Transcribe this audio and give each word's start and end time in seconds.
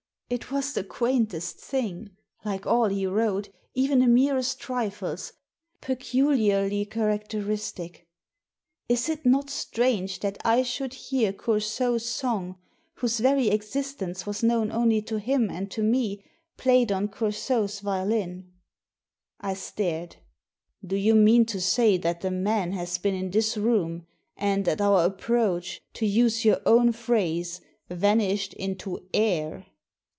It 0.33 0.49
was 0.49 0.71
the 0.71 0.85
quaintest 0.85 1.59
tUng— 1.59 2.11
^like 2.45 2.65
all 2.65 2.85
he 2.87 3.05
wrote, 3.05 3.49
even 3.73 3.99
the 3.99 4.07
merest 4.07 4.61
trifles, 4.61 5.33
peculiarly 5.81 6.85
charac 6.85 7.27
teristic 7.27 8.03
Is 8.87 9.09
it 9.09 9.25
not 9.25 9.49
strange 9.49 10.21
that 10.21 10.37
I 10.45 10.63
should 10.63 10.93
hear 10.93 11.33
Cour 11.33 11.59
sault's 11.59 12.05
song, 12.05 12.55
whose 12.93 13.19
very 13.19 13.49
existence 13.49 14.25
was 14.25 14.41
known 14.41 14.71
only 14.71 15.01
to 15.01 15.19
him 15.19 15.49
and 15.51 15.69
to 15.71 15.83
me, 15.83 16.23
played 16.55 16.93
on 16.93 17.09
Coursault's 17.09 17.81
violin?" 17.81 18.53
I 19.41 19.53
stared 19.53 20.15
"Do 20.81 20.95
you 20.95 21.13
mean 21.13 21.45
to 21.47 21.59
say 21.59 21.97
that 21.97 22.21
the 22.21 22.31
man 22.31 22.71
has 22.71 22.97
been 22.97 23.15
in 23.15 23.31
this 23.31 23.57
room, 23.57 24.07
and 24.37 24.65
at 24.69 24.79
our 24.79 25.03
approach, 25.03 25.81
to 25.95 26.05
use 26.05 26.45
your 26.45 26.61
own 26.65 26.93
phrase, 26.93 27.59
vanished 27.89 28.53
into 28.53 29.05
air?" 29.13 29.65